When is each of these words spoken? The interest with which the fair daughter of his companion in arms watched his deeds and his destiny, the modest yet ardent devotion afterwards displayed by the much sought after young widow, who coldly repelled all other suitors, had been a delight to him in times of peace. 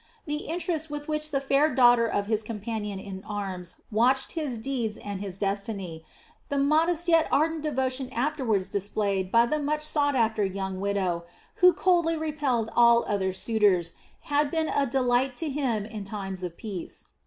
The 0.25 0.37
interest 0.47 0.89
with 0.89 1.07
which 1.07 1.29
the 1.29 1.39
fair 1.39 1.75
daughter 1.75 2.07
of 2.07 2.25
his 2.25 2.41
companion 2.41 2.97
in 2.97 3.23
arms 3.23 3.75
watched 3.91 4.31
his 4.31 4.57
deeds 4.57 4.97
and 4.97 5.21
his 5.21 5.37
destiny, 5.37 6.03
the 6.49 6.57
modest 6.57 7.07
yet 7.07 7.27
ardent 7.31 7.61
devotion 7.61 8.09
afterwards 8.11 8.67
displayed 8.67 9.31
by 9.31 9.45
the 9.45 9.59
much 9.59 9.83
sought 9.83 10.15
after 10.15 10.43
young 10.43 10.79
widow, 10.79 11.25
who 11.57 11.71
coldly 11.71 12.17
repelled 12.17 12.71
all 12.75 13.05
other 13.07 13.31
suitors, 13.31 13.93
had 14.21 14.49
been 14.49 14.69
a 14.69 14.87
delight 14.87 15.35
to 15.35 15.49
him 15.51 15.85
in 15.85 16.03
times 16.03 16.41
of 16.41 16.57
peace. 16.57 17.05